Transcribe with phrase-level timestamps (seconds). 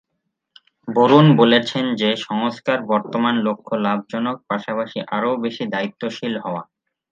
[0.87, 6.63] বরুণ বলেছেন যে সংস্থার বর্তমান লক্ষ্য লাভজনক পাশাপাশি আরও বেশি দায়িত্বশীল হওয়া।